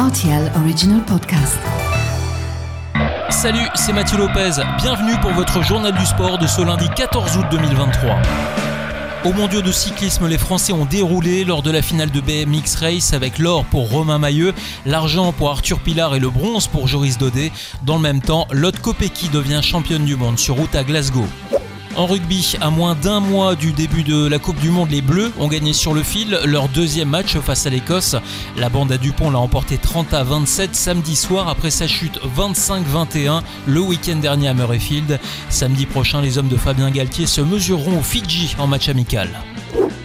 [0.00, 1.58] RTL Original Podcast.
[3.28, 4.52] Salut, c'est Mathieu Lopez.
[4.78, 8.16] Bienvenue pour votre journal du sport de ce lundi 14 août 2023.
[9.26, 13.12] Au mondiaux de cyclisme, les Français ont déroulé lors de la finale de BMX Race
[13.12, 14.54] avec l'or pour Romain Mailleux,
[14.86, 17.52] l'argent pour Arthur Pilar et le bronze pour Joris Daudet.
[17.84, 21.26] Dans le même temps, Lotte Kopecky devient championne du monde sur route à Glasgow.
[21.96, 25.32] En rugby, à moins d'un mois du début de la Coupe du Monde, les Bleus
[25.38, 28.14] ont gagné sur le fil leur deuxième match face à l'Écosse.
[28.56, 33.42] La bande à Dupont l'a emporté 30 à 27 samedi soir après sa chute 25-21
[33.66, 35.18] le week-end dernier à Murrayfield.
[35.48, 39.28] Samedi prochain, les hommes de Fabien Galtier se mesureront au Fidji en match amical.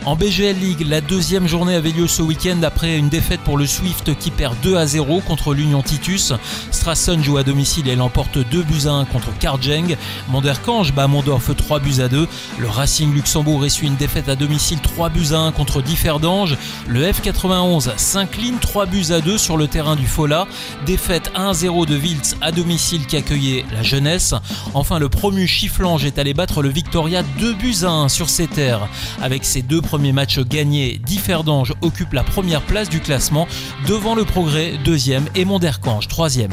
[0.05, 3.66] En BGL League, la deuxième journée avait lieu ce week-end après une défaite pour le
[3.66, 6.31] Swift qui perd 2 à 0 contre l'Union Titus.
[6.70, 9.98] Strassen joue à domicile et l'emporte 2 buts à 1 contre Karjeng.
[10.30, 12.28] Monderkange bat Mondorf 3 buts à 2.
[12.59, 16.56] Le Racing Luxembourg essuie une défaite à domicile 3 buts à 1 contre Differdange.
[16.88, 20.45] Le F91 s'incline 3 buts à 2 sur le terrain du Fola.
[20.86, 24.36] Défaite 1-0 de Wiltz à domicile qui accueillait la jeunesse.
[24.76, 28.45] Enfin, le promu Chifflange est allé battre le Victoria 2 buts à 1 sur ses
[28.45, 28.88] terres.
[29.20, 33.48] Avec ses deux premiers matchs gagnés, Differdange occupe la première place du classement
[33.88, 36.52] devant le Progrès, deuxième, et Monderkange, troisième.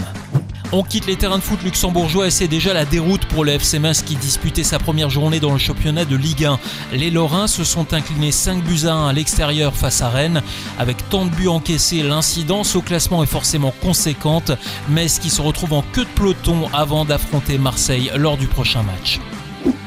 [0.74, 4.16] On quitte les terrains de foot luxembourgeois et c'est déjà la déroute pour le qui
[4.16, 6.58] disputait sa première journée dans le championnat de Ligue 1.
[6.94, 10.40] Les Lorrains se sont inclinés 5 buts à 1 à l'extérieur face à Rennes.
[10.78, 14.52] Avec tant de buts encaissés, l'incidence au classement est forcément conséquente.
[14.88, 19.20] Metz qui se retrouve en queue de peloton avant d'affronter Marseille lors du prochain match?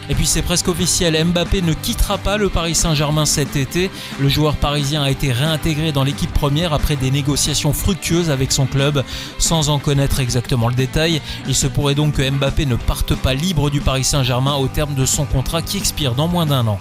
[0.09, 3.89] Et puis c'est presque officiel, Mbappé ne quittera pas le Paris Saint-Germain cet été.
[4.19, 8.65] Le joueur parisien a été réintégré dans l'équipe première après des négociations fructueuses avec son
[8.65, 9.03] club.
[9.39, 13.33] Sans en connaître exactement le détail, il se pourrait donc que Mbappé ne parte pas
[13.33, 16.79] libre du Paris Saint-Germain au terme de son contrat qui expire dans moins d'un an.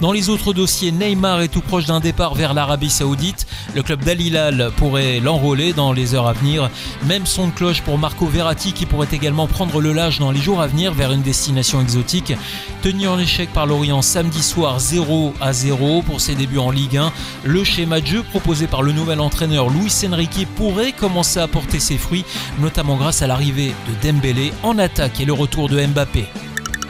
[0.00, 3.46] Dans les autres dossiers, Neymar est tout proche d'un départ vers l'Arabie Saoudite.
[3.74, 6.70] Le club d'Al pourrait l'enrôler dans les heures à venir.
[7.06, 10.40] Même son de cloche pour Marco Verratti qui pourrait également prendre le large dans les
[10.40, 12.32] jours à venir vers une destination exotique.
[12.80, 16.96] Tenu en échec par l'Orient samedi soir 0 à 0 pour ses débuts en Ligue
[16.96, 17.12] 1,
[17.44, 21.78] le schéma de jeu proposé par le nouvel entraîneur Luis Enrique pourrait commencer à porter
[21.78, 22.24] ses fruits,
[22.58, 26.26] notamment grâce à l'arrivée de Dembélé en attaque et le retour de Mbappé.